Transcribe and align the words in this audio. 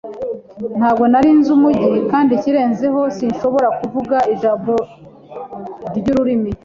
Ntabwo 0.77 1.03
nari 1.11 1.29
nzi 1.37 1.49
umujyi, 1.57 1.93
kandi 2.11 2.31
ikirenzeho, 2.33 3.01
sinshobora 3.17 3.67
kuvuga 3.79 4.17
ijambo 4.33 4.73
ryururimi. 5.97 6.51